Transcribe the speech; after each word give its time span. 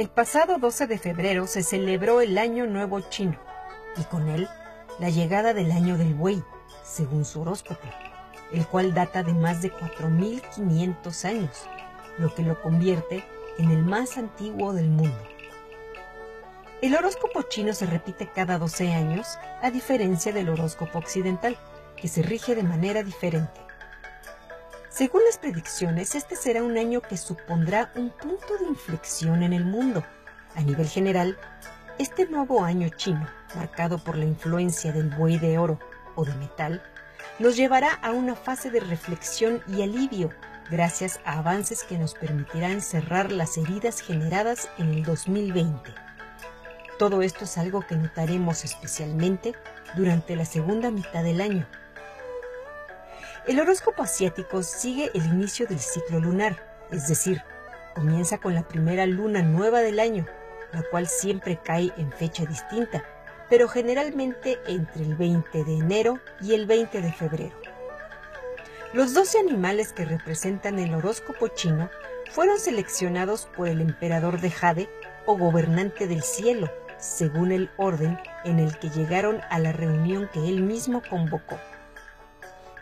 El 0.00 0.08
pasado 0.08 0.56
12 0.56 0.86
de 0.86 0.96
febrero 0.96 1.46
se 1.46 1.62
celebró 1.62 2.22
el 2.22 2.38
Año 2.38 2.66
Nuevo 2.66 3.00
Chino 3.10 3.36
y 3.98 4.04
con 4.04 4.30
él 4.30 4.48
la 4.98 5.10
llegada 5.10 5.52
del 5.52 5.70
Año 5.72 5.98
del 5.98 6.14
Buey, 6.14 6.42
según 6.82 7.26
su 7.26 7.42
horóscopo, 7.42 7.86
el 8.50 8.66
cual 8.66 8.94
data 8.94 9.22
de 9.22 9.34
más 9.34 9.60
de 9.60 9.70
4.500 9.70 11.24
años, 11.26 11.66
lo 12.16 12.34
que 12.34 12.42
lo 12.44 12.62
convierte 12.62 13.26
en 13.58 13.70
el 13.72 13.84
más 13.84 14.16
antiguo 14.16 14.72
del 14.72 14.88
mundo. 14.88 15.22
El 16.80 16.94
horóscopo 16.94 17.42
chino 17.42 17.74
se 17.74 17.84
repite 17.84 18.26
cada 18.26 18.56
12 18.56 18.94
años, 18.94 19.38
a 19.60 19.70
diferencia 19.70 20.32
del 20.32 20.48
horóscopo 20.48 20.98
occidental, 20.98 21.58
que 21.96 22.08
se 22.08 22.22
rige 22.22 22.54
de 22.54 22.62
manera 22.62 23.02
diferente. 23.02 23.60
Según 24.90 25.22
las 25.24 25.38
predicciones, 25.38 26.16
este 26.16 26.34
será 26.34 26.64
un 26.64 26.76
año 26.76 27.00
que 27.00 27.16
supondrá 27.16 27.92
un 27.94 28.10
punto 28.10 28.58
de 28.58 28.66
inflexión 28.66 29.44
en 29.44 29.52
el 29.52 29.64
mundo. 29.64 30.02
A 30.56 30.62
nivel 30.62 30.88
general, 30.88 31.38
este 31.98 32.26
nuevo 32.26 32.64
año 32.64 32.88
chino, 32.88 33.24
marcado 33.54 33.98
por 33.98 34.16
la 34.16 34.24
influencia 34.24 34.90
del 34.90 35.08
buey 35.10 35.38
de 35.38 35.58
oro 35.58 35.78
o 36.16 36.24
de 36.24 36.34
metal, 36.34 36.82
nos 37.38 37.56
llevará 37.56 37.94
a 37.94 38.10
una 38.10 38.34
fase 38.34 38.72
de 38.72 38.80
reflexión 38.80 39.62
y 39.68 39.82
alivio 39.82 40.30
gracias 40.68 41.20
a 41.24 41.38
avances 41.38 41.84
que 41.84 41.96
nos 41.96 42.14
permitirán 42.14 42.80
cerrar 42.80 43.30
las 43.30 43.56
heridas 43.58 44.00
generadas 44.00 44.68
en 44.76 44.90
el 44.90 45.04
2020. 45.04 45.94
Todo 46.98 47.22
esto 47.22 47.44
es 47.44 47.56
algo 47.58 47.86
que 47.86 47.94
notaremos 47.94 48.64
especialmente 48.64 49.54
durante 49.94 50.34
la 50.34 50.44
segunda 50.44 50.90
mitad 50.90 51.22
del 51.22 51.40
año. 51.40 51.66
El 53.46 53.58
horóscopo 53.58 54.02
asiático 54.02 54.62
sigue 54.62 55.10
el 55.14 55.24
inicio 55.24 55.66
del 55.66 55.80
ciclo 55.80 56.20
lunar, 56.20 56.62
es 56.90 57.08
decir, 57.08 57.42
comienza 57.94 58.36
con 58.36 58.54
la 58.54 58.68
primera 58.68 59.06
luna 59.06 59.40
nueva 59.40 59.80
del 59.80 59.98
año, 59.98 60.26
la 60.72 60.82
cual 60.82 61.08
siempre 61.08 61.58
cae 61.64 61.90
en 61.96 62.12
fecha 62.12 62.44
distinta, 62.44 63.02
pero 63.48 63.66
generalmente 63.66 64.58
entre 64.66 65.04
el 65.04 65.16
20 65.16 65.64
de 65.64 65.72
enero 65.72 66.20
y 66.42 66.52
el 66.52 66.66
20 66.66 67.00
de 67.00 67.12
febrero. 67.12 67.56
Los 68.92 69.14
12 69.14 69.38
animales 69.38 69.94
que 69.94 70.04
representan 70.04 70.78
el 70.78 70.94
horóscopo 70.94 71.48
chino 71.48 71.88
fueron 72.30 72.58
seleccionados 72.58 73.48
por 73.56 73.68
el 73.68 73.80
emperador 73.80 74.40
de 74.40 74.50
Jade 74.50 74.90
o 75.24 75.38
gobernante 75.38 76.06
del 76.06 76.22
cielo, 76.22 76.70
según 76.98 77.52
el 77.52 77.70
orden 77.78 78.18
en 78.44 78.58
el 78.58 78.78
que 78.78 78.90
llegaron 78.90 79.40
a 79.48 79.58
la 79.58 79.72
reunión 79.72 80.28
que 80.30 80.46
él 80.46 80.60
mismo 80.60 81.02
convocó. 81.08 81.58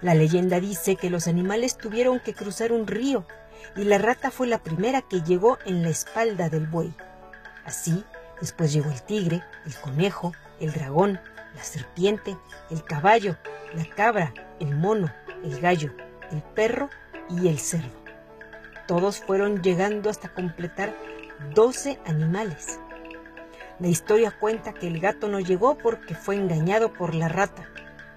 La 0.00 0.14
leyenda 0.14 0.60
dice 0.60 0.94
que 0.94 1.10
los 1.10 1.26
animales 1.26 1.76
tuvieron 1.76 2.20
que 2.20 2.34
cruzar 2.34 2.72
un 2.72 2.86
río 2.86 3.26
y 3.76 3.84
la 3.84 3.98
rata 3.98 4.30
fue 4.30 4.46
la 4.46 4.62
primera 4.62 5.02
que 5.02 5.22
llegó 5.22 5.58
en 5.64 5.82
la 5.82 5.88
espalda 5.88 6.48
del 6.48 6.66
buey. 6.66 6.94
Así, 7.64 8.04
después 8.40 8.72
llegó 8.72 8.90
el 8.90 9.02
tigre, 9.02 9.42
el 9.66 9.74
conejo, 9.76 10.32
el 10.60 10.72
dragón, 10.72 11.20
la 11.54 11.64
serpiente, 11.64 12.36
el 12.70 12.84
caballo, 12.84 13.36
la 13.74 13.84
cabra, 13.94 14.32
el 14.60 14.76
mono, 14.76 15.12
el 15.42 15.60
gallo, 15.60 15.92
el 16.30 16.42
perro 16.42 16.90
y 17.28 17.48
el 17.48 17.58
cerdo. 17.58 17.98
Todos 18.86 19.18
fueron 19.18 19.62
llegando 19.62 20.10
hasta 20.10 20.28
completar 20.28 20.94
12 21.54 21.98
animales. 22.06 22.78
La 23.80 23.88
historia 23.88 24.30
cuenta 24.30 24.72
que 24.72 24.86
el 24.86 25.00
gato 25.00 25.28
no 25.28 25.40
llegó 25.40 25.76
porque 25.76 26.14
fue 26.14 26.36
engañado 26.36 26.92
por 26.92 27.14
la 27.14 27.28
rata, 27.28 27.68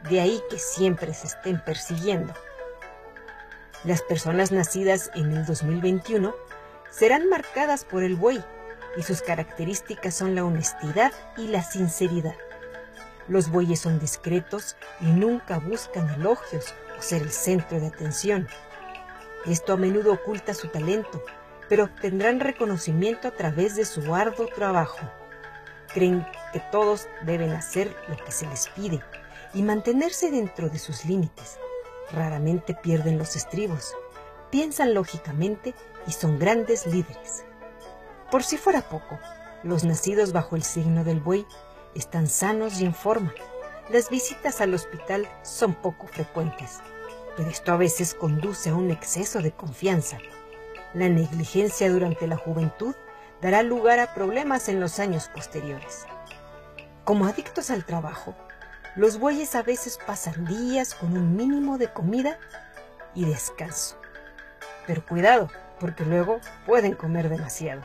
de 0.09 0.19
ahí 0.19 0.41
que 0.49 0.57
siempre 0.57 1.13
se 1.13 1.27
estén 1.27 1.63
persiguiendo. 1.63 2.33
Las 3.83 4.01
personas 4.01 4.51
nacidas 4.51 5.11
en 5.15 5.31
el 5.31 5.45
2021 5.45 6.35
serán 6.89 7.29
marcadas 7.29 7.85
por 7.85 8.03
el 8.03 8.15
buey 8.15 8.43
y 8.97 9.03
sus 9.03 9.21
características 9.21 10.13
son 10.13 10.35
la 10.35 10.43
honestidad 10.43 11.11
y 11.37 11.47
la 11.47 11.63
sinceridad. 11.63 12.35
Los 13.27 13.49
bueyes 13.49 13.79
son 13.79 13.99
discretos 13.99 14.75
y 14.99 15.05
nunca 15.05 15.59
buscan 15.59 16.09
elogios 16.09 16.73
o 16.97 17.01
ser 17.01 17.21
el 17.21 17.31
centro 17.31 17.79
de 17.79 17.87
atención. 17.87 18.47
Esto 19.45 19.73
a 19.73 19.77
menudo 19.77 20.13
oculta 20.13 20.53
su 20.53 20.67
talento, 20.67 21.23
pero 21.69 21.85
obtendrán 21.85 22.39
reconocimiento 22.39 23.27
a 23.27 23.31
través 23.31 23.75
de 23.75 23.85
su 23.85 24.13
arduo 24.13 24.47
trabajo. 24.47 24.99
Creen 25.93 26.27
que 26.51 26.59
todos 26.71 27.07
deben 27.23 27.51
hacer 27.51 27.95
lo 28.09 28.17
que 28.17 28.31
se 28.31 28.45
les 28.47 28.67
pide 28.69 29.01
y 29.53 29.63
mantenerse 29.63 30.31
dentro 30.31 30.69
de 30.69 30.79
sus 30.79 31.05
límites. 31.05 31.59
Raramente 32.11 32.73
pierden 32.73 33.17
los 33.17 33.35
estribos, 33.35 33.95
piensan 34.49 34.93
lógicamente 34.93 35.73
y 36.07 36.11
son 36.11 36.39
grandes 36.39 36.85
líderes. 36.85 37.45
Por 38.29 38.43
si 38.43 38.57
fuera 38.57 38.81
poco, 38.81 39.19
los 39.63 39.83
nacidos 39.83 40.33
bajo 40.33 40.55
el 40.55 40.63
signo 40.63 41.03
del 41.03 41.19
buey 41.19 41.45
están 41.95 42.27
sanos 42.27 42.79
y 42.81 42.85
en 42.85 42.93
forma. 42.93 43.33
Las 43.89 44.09
visitas 44.09 44.61
al 44.61 44.73
hospital 44.73 45.27
son 45.43 45.73
poco 45.75 46.07
frecuentes, 46.07 46.79
pero 47.35 47.49
esto 47.49 47.73
a 47.73 47.77
veces 47.77 48.13
conduce 48.13 48.69
a 48.69 48.75
un 48.75 48.91
exceso 48.91 49.41
de 49.41 49.51
confianza. 49.51 50.17
La 50.93 51.09
negligencia 51.09 51.91
durante 51.91 52.27
la 52.27 52.37
juventud 52.37 52.95
dará 53.41 53.63
lugar 53.63 53.99
a 53.99 54.13
problemas 54.13 54.69
en 54.69 54.79
los 54.79 54.99
años 54.99 55.29
posteriores. 55.33 56.05
Como 57.03 57.25
adictos 57.25 57.71
al 57.71 57.85
trabajo, 57.85 58.35
los 58.95 59.19
bueyes 59.19 59.55
a 59.55 59.63
veces 59.63 59.97
pasan 60.05 60.45
días 60.45 60.93
con 60.93 61.17
un 61.17 61.35
mínimo 61.35 61.77
de 61.77 61.91
comida 61.91 62.37
y 63.15 63.25
descanso. 63.25 63.97
Pero 64.85 65.05
cuidado, 65.05 65.49
porque 65.79 66.03
luego 66.03 66.39
pueden 66.65 66.95
comer 66.95 67.29
demasiado. 67.29 67.81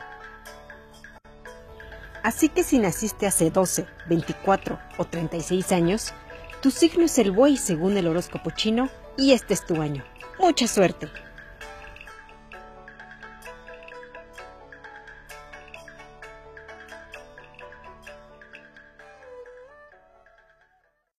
Así 2.23 2.49
que 2.49 2.63
si 2.63 2.79
naciste 2.79 3.25
hace 3.25 3.51
12, 3.51 3.85
24 4.07 4.79
o 4.97 5.05
36 5.05 5.71
años, 5.71 6.13
tu 6.61 6.71
signo 6.71 7.05
es 7.05 7.17
el 7.19 7.31
buey 7.31 7.55
según 7.55 7.95
el 7.95 8.07
horóscopo 8.07 8.51
chino 8.51 8.89
y 9.15 9.31
este 9.31 9.53
es 9.53 9.65
tu 9.65 9.81
año. 9.81 10.03
¡Mucha 10.39 10.67
suerte! 10.67 11.07